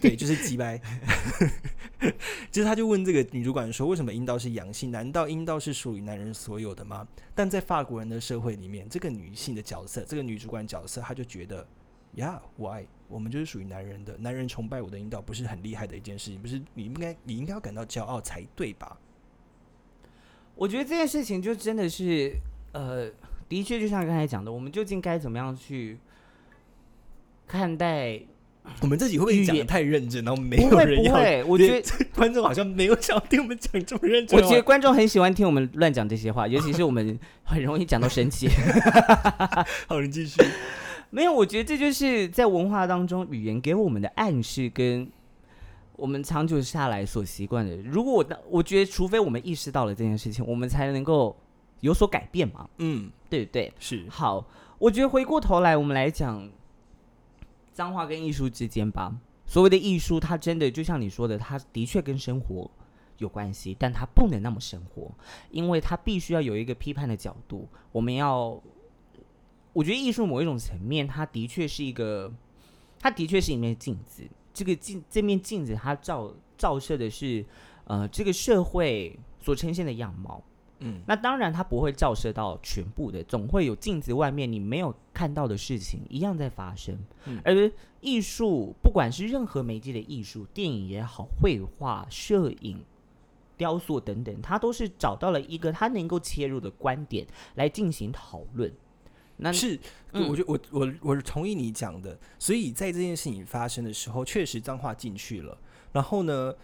[0.00, 0.80] 对，就是鸡掰，
[2.50, 4.90] 就是他就问这个女主管说，为什么阴道是阳性？
[4.90, 7.06] 难道阴道是属于男人所有的吗？
[7.34, 11.66] 但在法国人的社会里面，这个女性的角色，这个女主管角色，她就觉得
[12.14, 12.84] 呀、yeah,，why？
[13.08, 18.98] 我们就是属于男人的，男人崇拜我的阴道，不是很厉害的一件事情，不是你应该你应该要感到骄傲才对吧？
[20.56, 22.32] 我觉得这件事情就真的是，
[22.72, 23.08] 呃，
[23.48, 25.98] 的确就像刚才讲的，我们究竟该怎么样去
[27.46, 28.20] 看待？
[28.82, 31.12] 我们自己会不会讲的太认真，然后没有人要？
[31.12, 31.82] 不会，我觉得
[32.14, 34.46] 观众好像没有想要听我们讲这么认真我。
[34.46, 38.48] 觉得观众很喜欢听我们乱讲这些话，尤其是我们很容易讲到生气。
[39.88, 40.42] 好，你继续。
[41.10, 45.08] 没有，我觉得这就是在文化当中语言给我们的暗示，跟
[45.94, 47.76] 我们长久下来所习惯的。
[47.76, 51.34] 如果我的，我觉得除非我们意识到了这件事情，我们才能够
[51.80, 53.72] 有所改变嘛，嗯，对不对？
[53.78, 54.44] 是，好，
[54.78, 56.46] 我觉得回过头来，我们来讲
[57.76, 59.14] 脏话跟艺术之间吧。
[59.44, 62.70] 所谓的艺术，它真的就像你说的，它的确跟生活
[63.18, 65.12] 有关系，但它不能那么生活，
[65.50, 67.68] 因为它必须要有一个批判的角度。
[67.92, 68.58] 我们要，
[69.74, 72.32] 我觉得艺术某一种层面，它的确是一个，
[72.98, 74.22] 它的确是一面镜子。
[74.54, 77.44] 这个镜这面镜子，它照照射的是
[77.84, 80.42] 呃这个社会所呈现的样貌。
[80.80, 86.98] 嗯，那当然，它不会照射到全部的，总会有镜子外面你没有看到的事情一样在发生。
[87.24, 92.84] 嗯而艺术，不管是任何媒介的艺术，电影也好，绘画、摄影，
[93.56, 98.72] 雕塑等等，它都是找到了一个它能够切入的观点来进行讨论。
[99.38, 99.78] 那是，
[100.12, 105.56] 嗯我觉得我我我同意你讲的，所以在这件事情发生的时候，确实脏话进去了。
[105.92, 106.54] 然后呢，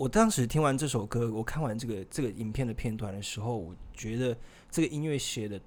[0.00, 4.34] 我当时听完这首歌，我看完这个这个影片的片段的时候，我觉得
[4.70, 5.60] 这个音乐写的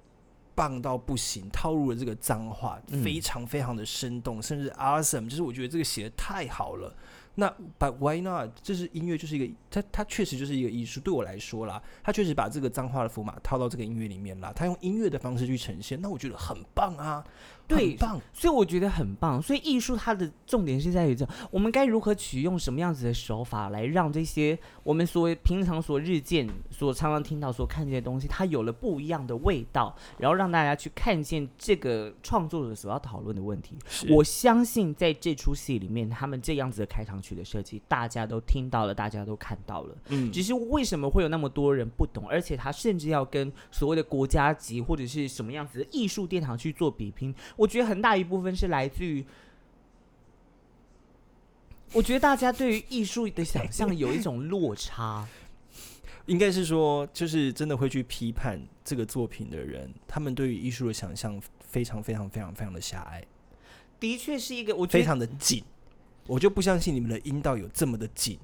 [0.56, 6.92] 棒到不行，套入了这个脏话，嗯非常非常的生动，甚至 awesome，就是我觉得这个写的太好了。
[7.36, 8.50] 那 But why not？
[8.60, 11.00] 这是音乐，就是一个它它确实就是一个艺术。
[11.00, 17.24] 对我来说啦，它确实把这个脏话的符码套到这个音乐里面啦，它用音乐的方式去呈现，那我觉得很棒啊，
[17.66, 18.20] 对很棒。
[18.32, 19.40] 所以我觉得很棒。
[19.40, 33.76] 所以艺术它的重点是在于这，我们该如何取用什么样子的手法来让这些我们所平常所日见、所常常听到、所看见的东西，它有了不一样的味道，然后让大家去看见这个创作者所要讨论的问题。
[34.08, 39.96] 我相信在这出戏里面，他们这样子的开场曲的设计，大家都听到了，大家都看到了。
[40.08, 47.34] 嗯只是为什么会有那么多人不懂，而且他甚至要跟所谓的国家级或者是什么样子的艺术殿堂去做比拼？
[47.56, 49.24] 我觉得很大一部分是来自于，
[51.92, 55.26] 我觉得大家对于艺术的想象有一种落差。
[56.26, 63.22] 应该是说，就是真的会去批判这个作品的人，他们对于艺术的想象非常非常非常非常的狭隘，
[64.00, 65.62] 的确是一个，我觉非常的紧。
[66.26, 68.38] 我就不相信你们的阴道有这么的紧。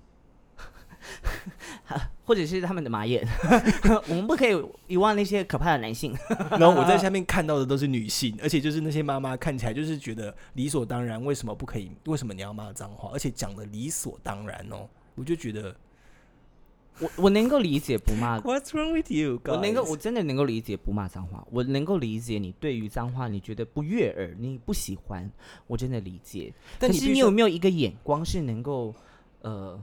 [2.24, 3.26] 或者是他们的马眼，
[4.08, 6.16] 我们不可以遗忘那些可怕的男性。
[6.58, 11.90] 然后我在下面看到的都是女性，而且就是那些妈妈看起来就是觉得理所当然，为什么不可以？
[12.06, 13.10] 为什么你要骂脏话？
[13.12, 15.74] 而且讲的理所当然哦，我就觉得
[17.00, 19.40] 我我能够理解不骂 What's wrong with you？
[19.46, 19.82] 我能够？
[19.84, 25.28] 我真的能够理解不骂脏话，我能够理解你对于脏话你觉得不悦耳，你不喜欢，
[25.66, 26.52] 我真的理解。
[26.78, 28.94] 但是你有没有一个眼光是能够，
[29.40, 29.80] 呃，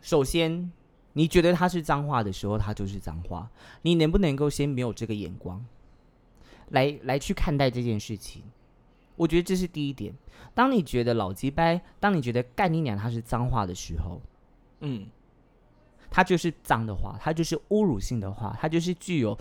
[0.00, 0.70] 首先
[1.12, 3.50] 你觉得它是脏话的时候，它就是脏话，
[3.82, 5.64] 你能不能够先没有这个眼光，
[6.70, 8.42] 来来去看待这件事情？
[9.16, 10.14] 我觉得这是第一点。
[10.54, 14.20] 当你觉得老鸡掰，当你觉得干你娘它是脏话的时候，
[14.80, 15.06] 嗯，
[16.08, 19.36] 它就是脏的话，它就是侮辱性的话，它就是具有，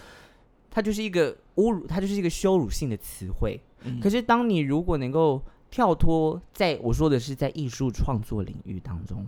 [0.71, 3.59] 它就是一个侮辱，它就是一个羞辱性的词汇。
[3.83, 5.39] 嗯可是，当你如果能够
[5.69, 9.23] 跳脱，在我说的是在艺术创作领域当中，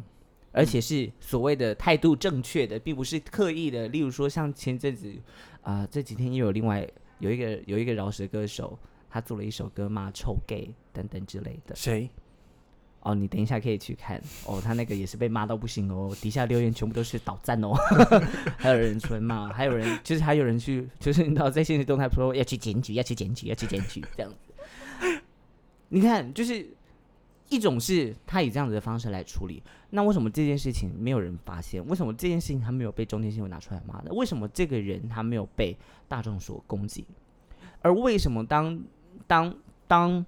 [0.52, 3.88] 而且是所谓的态度正确的，并不是刻意的。
[3.88, 5.14] 例如说，像前阵子
[5.62, 6.88] 啊、这几天又有另外
[7.20, 8.78] 有一个有一个饶舌歌手，
[9.10, 11.76] 他做了一首歌骂臭 gay 等等之类的。
[11.76, 12.10] 谁？
[13.02, 17.74] 哦，你等一下可以去看哦，他那个也是被骂到不行哦，底下留言全部都是倒赞哦，
[18.60, 25.22] 还有人纯骂，还有人就是还有人去，就是你知道在现实动态说要去检举，要去检举，要去检举这样子。
[25.88, 26.68] 你看，就是
[27.50, 31.84] 一种是他以这样子的方式来处理，那为什么这件事情没有人发现？
[31.88, 34.14] 为什么这件事情他没有被中间新闻拿出来骂的？
[34.14, 35.76] 为什么这个人他没有被
[36.08, 37.04] 大众所攻击？
[37.82, 38.80] 而为什么当
[39.26, 39.56] 当
[39.88, 40.24] 当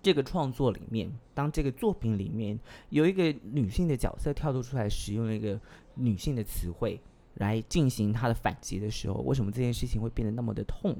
[0.00, 2.56] 这个创作里面，当这个作品里面
[2.90, 5.60] 有一个女性的角色跳脱出来，使用了一个
[5.94, 7.00] 女性的词汇
[7.34, 10.96] 来进行她的反击的时候，为什么这件事情会变得那么的痛，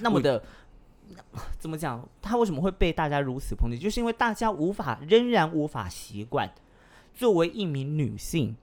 [0.00, 0.42] 那么的？
[1.58, 2.08] 怎么讲？
[2.22, 3.78] 他为什么会被大家如此抨击？
[3.78, 6.52] 就是因为大家无法，仍然无法习惯，
[7.14, 8.54] 作为一名女性，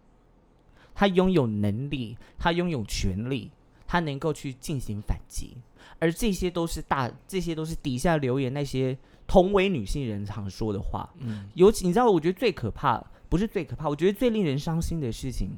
[0.94, 3.52] 她拥有能力，她拥有权利，
[3.86, 5.58] 她能够去进行反击，
[6.00, 11.10] 而这些都是大，这些都是底下留言那些同为女性人常说的话。
[11.20, 15.50] 嗯，尤其你知道，我觉得最可怕，不是最可怕，我觉得最令人伤心的事情，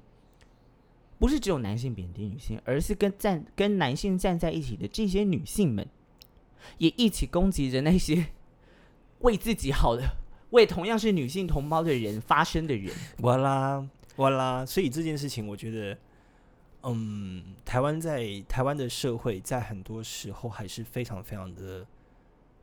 [1.19, 5.87] 不是只有男性贬低女性，而是跟站跟男性站在一起的这些女性们，
[6.77, 8.27] 也一起攻击着那些
[9.19, 10.03] 为自己好的、
[10.51, 12.93] 为同样是女性同胞的人发声的人。
[13.21, 14.65] 哇啦哇啦！
[14.65, 15.97] 所以这件事情，我觉得，
[16.83, 21.85] 嗯，台湾在台湾的社会，在很多时候还是非常非常的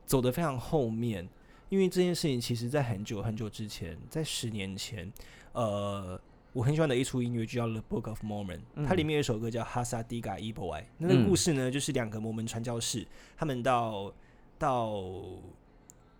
[0.05, 1.27] 走得非常后面，
[1.69, 5.11] 因为这件事情其实在很久很久之前，在十年前，
[5.53, 6.19] 呃。
[6.55, 10.81] 我很喜欢的一出音乐剧叫《The Book of Mormon》，它里面有一首歌叫《哈萨迪嘎伊波埃》。
[10.97, 14.13] 那个嗯故事呢，就是两个摩门传教士，他们到
[14.57, 15.03] 到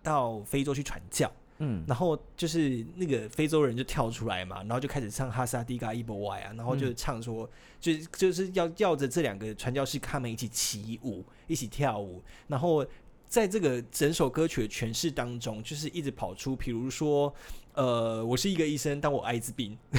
[0.03, 6.95] 到非洲去传教，嗯，然后就是那个非洲人就跳出来嘛，然后就开始唱哈萨迪嘎伊波瓦啊，然后就嗯。
[6.97, 12.85] 唱说，就就是要要着这两个传教士他们一起起舞，一起跳舞，然后
[13.29, 17.33] 在这个整首歌曲的诠释当中，就是一直跑出，比如说，
[17.75, 19.77] 呃，我是一个医生，但我艾滋病。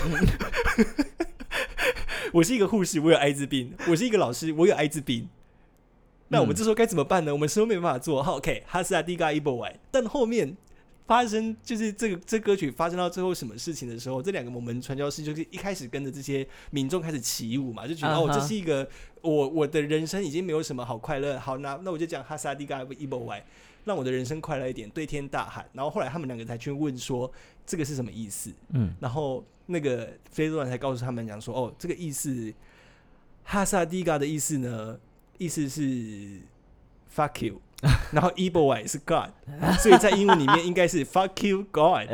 [2.33, 5.29] 我是一个护士，我有艾滋病；我是一个老师，我有艾滋病。
[6.29, 7.33] 那我们这时候该怎么办呢？
[7.33, 8.23] 我们什么没办法做。
[8.23, 10.57] ，OK，哈斯拉迪嘎伊波瓦，但后面
[11.07, 18.87] 发生就是这个这歌曲发生到最后什么事情的时候，这两个我们传教士就是一开始跟着这些民众开始起舞嘛，就觉得、哦，这是一个
[19.21, 23.45] 我我的人生已经没有什么好快乐，好那那我就讲哈萨迪嘎伊波歪，
[23.87, 25.66] 让我的人生快乐一点，对天大喊。
[25.72, 27.33] 然后后来他们两个才去问说
[27.64, 32.53] 这个是什么意思，嗯，然后那个非洲人才告诉他们讲说，哦，这个意思
[33.44, 34.99] 哈萨迪嘎的意思呢，
[35.38, 36.42] 意思是
[37.14, 37.62] fuck you。
[38.11, 39.29] 然后 e b o y 是 God，
[39.79, 42.09] 所以在英文里面应该是 Fuck you God。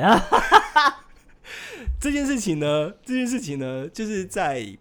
[2.00, 4.76] 这件事情呢，这件事情呢，就是在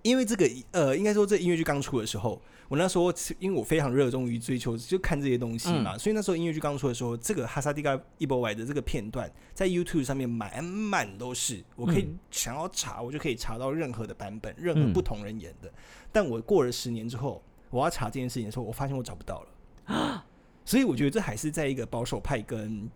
[0.00, 15.68] 因为这个呃，应该说这音乐剧刚出的时候，我那时候因为我非常热衷于追求，就看这些东西嘛，所以那时候音乐剧刚出的时候，这个哈萨蒂嘎伊博瓦的这个片段在 YouTube 上面满满都是，我可以嗯想要查，我就可以查到任何的版本，任何嗯不同人演的。
[16.12, 20.24] 但我过了十年之后，我要查这件事情的时候，我发现我找不到了啊。
[20.64, 22.88] 所以我觉得这还是在一个保守派跟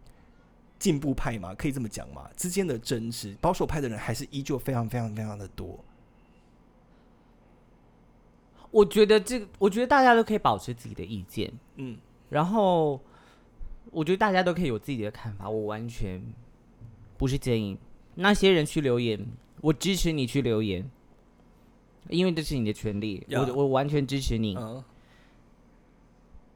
[0.78, 3.36] 进步派嘛，可以这么讲嘛之间的争执。
[3.40, 5.84] 保守派的人还是依旧非常非常非常的多。
[8.74, 11.96] 我觉得这个，我觉得大家都可以保持自己的意见，嗯，
[12.28, 13.00] 然后
[13.92, 16.20] 我觉得大家都可以有自己的看法，我完全
[17.16, 17.78] 不是建议。
[18.16, 19.24] 那些人去留言，
[19.60, 20.84] 我支持你去留言，
[22.08, 24.56] 因为这是你的权利，我 Yeah 我完全支持你。
[24.56, 24.82] 嗯。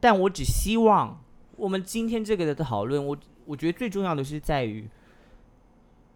[0.01, 1.23] 但我只希望
[1.55, 4.89] 我们今天这个的讨论，我我觉得最重要的是在于，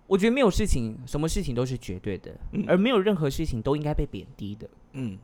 [0.07, 2.65] 我觉得没有事情，什么事情都是绝对的，嗯。
[2.67, 4.69] 而没有任何事情都应该被贬低的。
[4.91, 5.17] 嗯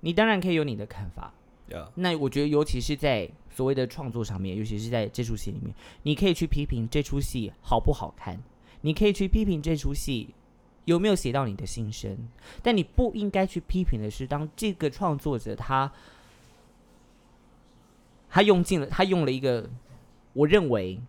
[0.00, 1.32] 你当然可以有你的看法，
[1.68, 8.40] 呀那我觉得，尤其是在所谓的创作上面，尤其是在这出戏里面，你可以去批评这出戏好不好看，
[8.82, 10.34] 你可以去批评这出戏
[10.84, 12.16] 有没有写到你的心声，
[12.62, 15.90] 但你不应该去批评的是，当这个创作者他
[18.30, 19.68] 他用尽了，他用了一个
[20.32, 21.00] 我认为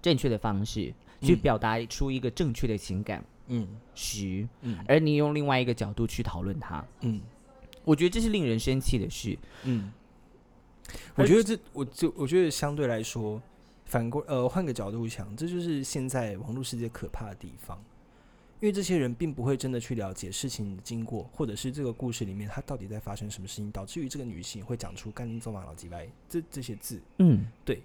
[0.00, 3.68] 正确的方式去嗯表达出一个正确的情感嗯。
[3.94, 4.78] 时，嗯。
[4.88, 7.20] 而你用另外一个角度去讨论它，嗯
[7.86, 9.38] 我觉得这是令人生气的事。
[9.62, 9.92] 嗯，
[11.14, 13.40] 我觉得这我就我觉得相对来说，
[13.84, 17.80] 反过呃换个角度想，这就是现在网络世界可怕的地方。
[18.58, 27.00] 因为这些人并不会真的去了解事情的经过，或者是这个故事里面它到底在发生什么事情，导致于这个女性会讲出“干你走马老鸡掰”这这些字。
[27.18, 27.82] 嗯，对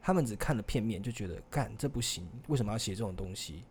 [0.00, 3.62] 他们只看了片面，就觉得干这不行，为什么要写这种东西，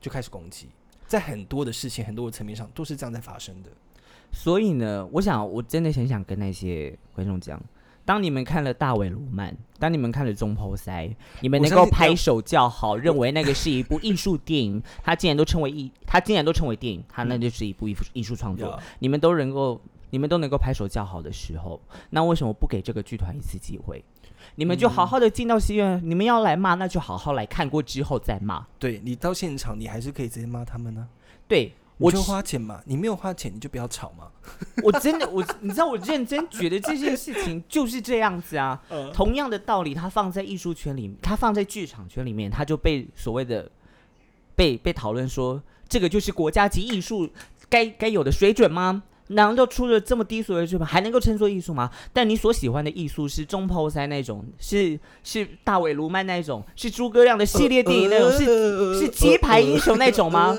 [0.00, 0.68] 就开始攻击。
[1.06, 3.70] 在很多的事情、很多的层面上，都是这样在发生的。
[4.38, 7.60] 所以呢，我想我真的很想跟那些观众讲，
[8.04, 18.68] 当你们看了大尾卢曼，当你们看了中剖塞，你们能够拍手叫好，认为那个是一部艺术电影，它竟然都称为艺， 它竟然都称为电影，它那就是一部艺术艺术创作。
[18.68, 24.04] 呀你们都能够，你们都能够拍手叫好的时候，那为什么不给这个剧团一次机会？
[24.54, 28.64] 你们就好好的进到戏院，你们要来骂，那就好好来看过之后再骂。
[28.78, 31.08] 对你到现场，你还是可以直接骂他们呢、
[31.48, 34.28] 对我我就花钱嘛，你没有花钱，你就不要吵嘛。
[34.84, 38.80] 我真的我，你知道我认真觉得这件事情就是这样子啊。
[38.90, 43.70] 嗯同样的道理，它放在艺术圈里，它放在剧场圈里面，它就被所谓的
[44.54, 47.28] 被被讨论说，这个就是国家级艺术
[47.68, 49.02] 该该有的水准吗？
[49.28, 51.90] 难道出了这么低俗的剧本，还能够称作艺术吗？
[52.12, 60.56] 但你所喜欢的艺术是中抛塞那种，是是大尾卢曼那种，是诸葛亮的系列电影那种，是是是鸡排英雄那种吗？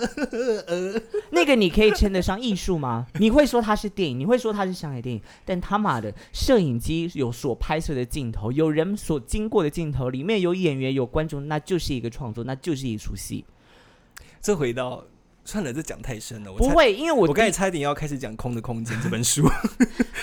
[1.31, 3.07] 那个你可以称得上艺术吗？
[3.19, 13.45] 你会说它是电影，你会说它是商业电影，但他妈的，摄影机有所拍摄的镜头，有人所经过的镜头，里面有演员有观众，那就是一个创作，那就是一出戏。
[14.41, 15.03] 这回到
[15.47, 16.51] 算了，这讲太深了。
[16.51, 19.47] 我，不会，因为我我刚才第差点要开始讲《空的空间》这本书，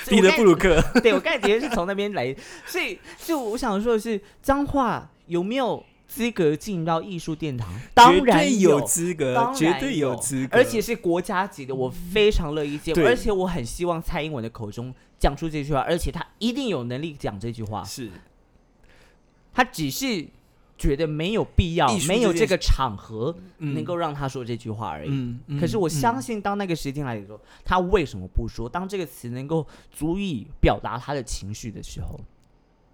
[0.07, 0.79] 彼得布鲁克。
[1.01, 7.73] 对我刚才直接是从那边来，所以就我想说的是，脏话有没有资格进到艺术殿堂？
[7.95, 8.83] 当然有。
[8.83, 13.07] 资格绝对有有资格，而且是国家级的，我非常乐意见，对。
[13.07, 18.11] 而且我很希望蔡英文的口中讲出这句话，而且他一定有能力讲这句话，是。
[19.55, 20.27] 他只是
[20.77, 25.09] 觉得没有必要没有这个场合嗯能够让他说这句话而已。
[25.11, 28.69] 嗯，嗯可是我相嗯信，当那个时间来的时候，他为什么不说？
[28.69, 32.19] 当这个词能够足以表达他的情绪的时候，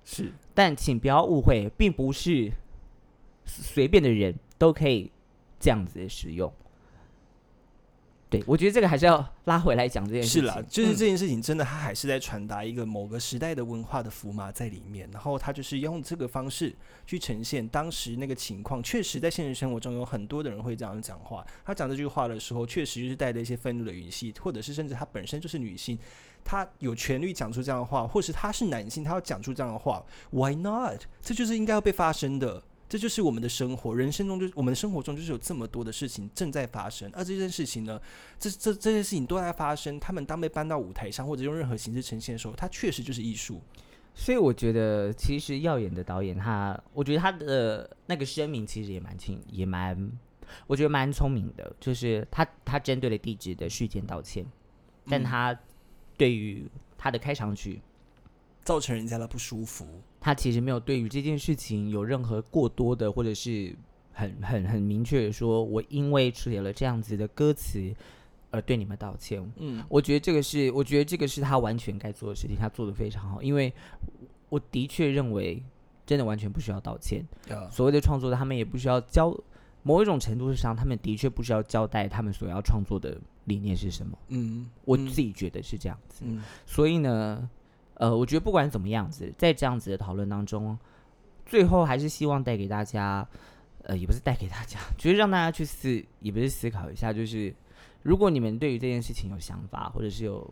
[0.04, 2.52] 是但请不要误会，并不是
[3.46, 5.10] 随便的人都可以
[5.58, 6.52] 这样子的使用。
[8.30, 10.42] 对，我觉得这个还是要拉回来讲这件事情。
[10.42, 16.72] 是啦，就是嗯这件事情真的，它还是在传达一个某个时代的文化的符码在里面，然后他就是用这个方式
[17.04, 18.80] 去呈现当时那个情况。
[18.84, 21.44] 确实，在现实生活中有很多的人会这样讲话。
[21.64, 25.98] 他讲这句话的时候，确实就是带着一些愤怒的语气，或者是甚至他本身就是女性，
[26.44, 31.00] 他有权利讲出这样的话，或是他是男性，他要讲出这样的话，Why not？
[31.20, 32.62] 这就是应该要被发生的。
[32.90, 38.00] 这就是我们的生活，人生中就是我们的生活中就是有这么多的事情正在发生，而这件事情呢，
[38.36, 43.62] 这这这些事情都在发生，他们当被搬到舞台上或者用任何形式呈现的时候，它确实就是艺术。
[44.12, 50.10] 所以我觉得，其实耀眼的导演他，我觉得他的那个声明其实也蛮清，也蛮，
[50.66, 51.72] 我觉得蛮聪明的。
[51.78, 54.44] 就是他他针对了地址的事件道歉，
[55.08, 55.60] 但嗯他
[56.16, 56.68] 对于
[56.98, 57.80] 他的开场曲，
[58.64, 59.86] 造成人家的不舒服。
[60.20, 63.74] 他其实没有对于这件事情有任何过多的，或者是
[64.12, 67.92] 很很很明确的说，我因为写了这样子的歌词
[68.50, 69.40] 而对你们道歉。
[69.56, 73.42] 嗯，我觉得这个是，我觉得这个是他完全该做的事情，他做的非常好。
[73.42, 73.72] 因为
[74.48, 75.62] 我的确认为，
[76.04, 77.24] 真的完全不需要道歉。
[77.48, 79.34] 啊，所谓的创作，他们也不需要交，
[79.82, 84.18] 某一种程度上，他们的确不需要交代他们所要创作的理念是什么。
[84.28, 86.24] 嗯，我嗯自己觉得是这样子。
[86.26, 87.48] 嗯所以呢，
[88.00, 90.76] 呃，我觉得不管怎么样子，在这样子的讨论当中，
[91.44, 93.28] 最后还是希望带给大家，
[93.82, 97.54] 呃，也不是带给大家， 就是让大家去思，也不是思考一下，就是
[98.02, 100.50] 如果你们对于这件事情有想法或者是有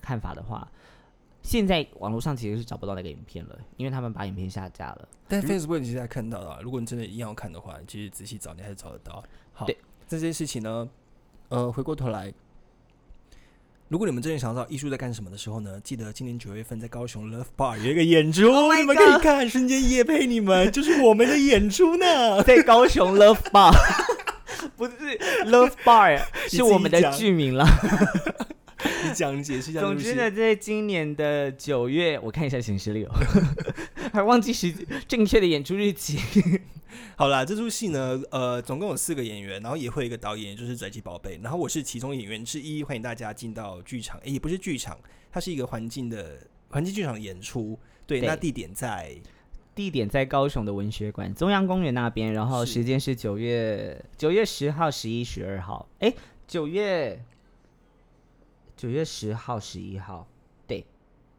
[0.00, 0.68] 看法的话，
[1.42, 5.08] 现在网络上其实是找不到那个影片了，因为他们把影片下架了。
[5.28, 9.22] 但 Facebook 你现在看到了啊，如果你真的一定要看的话，你其实仔细找，你还是找得到。
[9.52, 9.78] 好对，
[10.08, 10.88] 这件事情呢，
[11.48, 12.34] 呃，回过头来，
[13.92, 22.40] 如果你们真的想知道艺术在干什么的时候呢，记得今年九月份在高雄 Love Bar 有一个演出 Oh 你们可以看，瞬间夜配你们， 就是我们的演出呢。
[22.42, 23.70] 在高雄 Love Bar，
[24.78, 24.94] 不是
[25.44, 27.66] Love Bar，己是我们的讲剧名了。
[29.04, 29.80] 你讲，解释一下。
[29.82, 33.10] 总之呢，，在今年的九月，我看一下行事历哦，
[34.10, 34.72] 还忘记时
[35.06, 36.18] 正确的演出日期。
[37.16, 44.98] 好啦，这出戏呢，呃，总共有四个演员，然后也会有一个导演，就是拽鸡宝贝，然后我是其中演员之一，欢迎大家进到剧场，诶，也不是剧场，
[45.30, 46.38] 它是一个环境的
[46.70, 49.14] 环境剧场演出，对，对那地点在
[49.74, 55.88] 地点在高雄的文学馆中央公园那边，然后时间是九月九月十号、十一、十二号。
[56.00, 56.12] 哎，
[56.46, 57.22] 九月
[58.76, 60.26] 九月十号、十一号，
[60.66, 60.84] 对，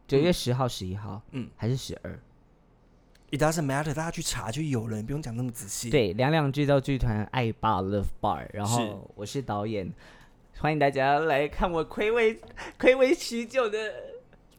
[0.08, 2.20] 九月十号、十一号，嗯，还是十二？
[3.34, 9.92] It doesn't matter，大家去查就有了，你不用讲那么仔细。，对，两两制造剧团爱爸 Love Bar，然后我是导演，
[10.60, 12.40] 欢迎大家来看我暌违
[12.80, 13.92] 暌违许久的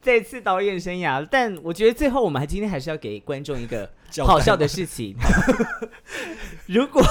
[0.01, 1.25] 再次导演生涯。
[1.31, 3.89] 但我觉得最后我们还今天还是要给观众一个
[4.25, 5.15] 好笑的事情。
[6.67, 7.01] 如果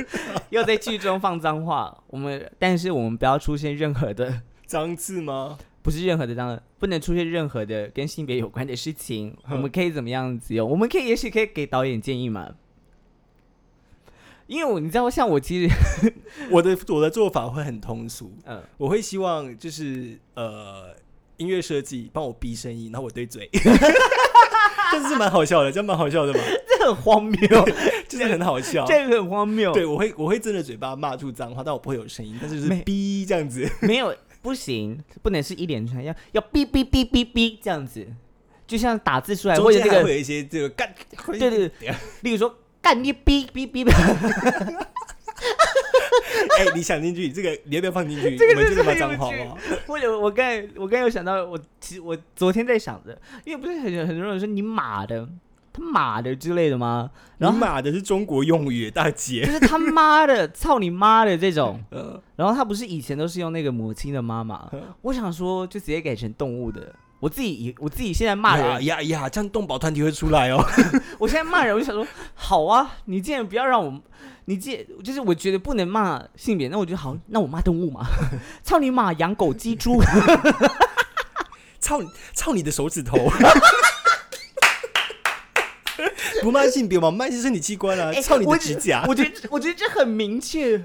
[0.50, 5.56] 要在剧中放脏话，我们但是我们不要出现任何的，脏字吗？
[5.84, 9.36] 不是任何的脏，不能出现任何的跟性别有关的事情。
[9.50, 10.68] 我们可以怎么样子用？
[10.68, 12.54] 我们可以也许可以给导演建议嘛。
[14.46, 15.74] 因为我你知道，像我其实，
[16.50, 20.94] 我的我的做法会很通俗，嗯，我会希望就是呃
[21.36, 23.48] 音乐设计帮我逼声音，然后我对嘴，
[24.90, 26.40] 但是蛮好笑的，这样蛮好笑的吧？
[26.66, 27.48] 这很荒谬，
[28.08, 28.84] 就是很好笑。
[28.86, 29.72] 这个很荒谬。
[29.72, 33.68] 对，我会我会真的嘴巴骂出脏话，但我不会有声音，但是就是逼这样子。
[33.80, 34.14] 没有
[34.44, 38.06] 不行，不能是一连串，要要哔哔哔哔哔这样子，
[38.66, 40.94] 就像打字出来中或者那个，间会有一些这个干，
[41.26, 43.90] 对对对， 例如说干你哔哔哔哔，
[46.58, 48.36] 哎、你想进去，这个你要不要放进去？
[48.36, 49.56] 这个真的很这个骂脏话有趣吗？
[49.86, 55.26] 或者我刚才我刚才有想到，我其实我昨天在想着，因为不是很很多人说你妈的，
[55.74, 57.10] 他妈的之类的吗？
[57.38, 59.50] 你然后骂的是中国用语，大姐就。
[59.50, 61.82] 是他妈的，操你妈的这种。
[61.90, 64.70] 呃， 然后他不是以前都是用那个母亲的妈妈，
[65.02, 66.94] 我想说就直接改成动物的。
[67.18, 70.62] 我自己以我自己现在骂呀人，呀呀，这样动保团体会出来哦。
[71.18, 74.00] 我现在骂人，我就想说，好啊，你既然不要让我，
[74.44, 78.06] 你既就是我觉得不能骂性别，那我觉得好，那我骂动物嘛，
[78.62, 79.98] 操你妈，养狗鸡猪，
[81.80, 83.16] 操你操你的手指头！
[86.44, 88.12] 不骂性别嘛，骂是身体器官啊！
[88.14, 89.02] 哎操你的指甲！
[89.08, 90.78] 我觉得我觉得这很明确，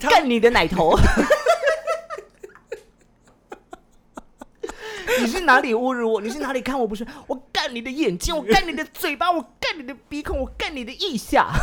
[0.00, 0.98] 他干你的奶头。
[5.20, 6.22] 你是哪里侮辱我？
[6.22, 7.06] 你是哪里看我不顺？
[7.26, 11.52] 我干你的眼睛，我干你的嘴巴，我干你的鼻孔，我干你的腋下。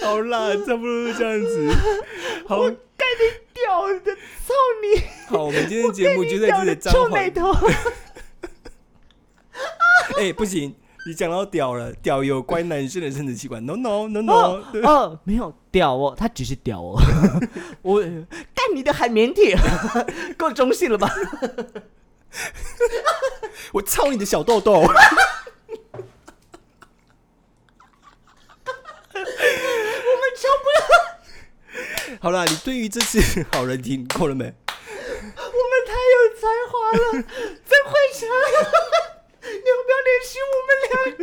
[0.00, 1.68] 好啦，差不多是这样子。
[2.46, 5.02] 好，我干你屌的，操你！
[5.26, 7.28] 好，我们今天的节目就在这里脏话臭奶。
[7.28, 7.52] 头。
[10.18, 10.74] 哎、不行，
[11.06, 16.98] 你讲到屌了，屌有关男生的生殖器官，no no no 哦 no，、哦，没有屌哦，他只是屌哦。
[17.82, 19.54] 我干你的海绵体，
[20.36, 21.08] 够中性了吧？
[23.74, 24.72] 我操你的小豆豆！
[24.72, 24.96] 我们
[30.36, 30.80] 超不了，
[32.20, 34.44] 好啦，你对于这次好人听够了没？
[34.46, 34.54] 我们
[35.86, 36.98] 太有才华了，
[37.64, 38.28] 再换成，
[39.42, 41.22] 你要不要联系我们两个？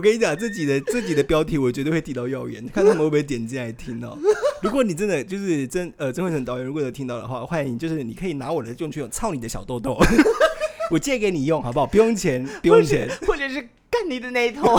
[0.00, 4.18] 跟你讲，自己的自己的标题我绝对会提到耀眼，看他们会不会点进来听哦。
[4.62, 9.98] 如果你真的就是真呃曾慧成导演，如果有听到的话，欢迎就是你可以拿我的用具操你的小豆豆，
[10.90, 11.86] 我借给你用好不好？
[11.86, 13.08] 不用钱，不用钱。
[13.26, 14.78] 或者是干你的那一头。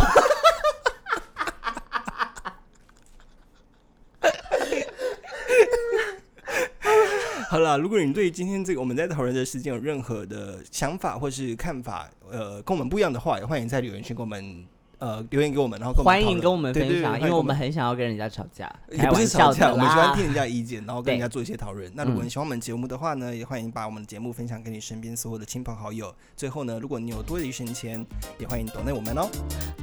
[7.47, 14.65] 好了，如果你对今天这个我们在讨论的事件有任何的想法或是看法，呃，跟我们不一样的话，也欢迎在留言区跟我们
[15.05, 21.91] 呃留言给我们，然后跟我们欢迎跟我们分享，因为我们们很想要跟人家吵架，也不是吵架，我们喜欢听人家的意见，然后跟人家做一些讨论。
[21.93, 26.11] 那如果嗯你喜欢我们节目的话呢，也欢迎把我们的节目分享给你身边所有的亲朋好友。
[26.35, 28.03] 最后呢，如果你有多的一些钱，
[28.39, 29.29] 也欢迎抖内我们哦。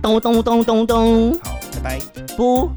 [0.03, 2.01] 咚咚咚咚咚，好，拜拜。
[2.37, 2.69] 不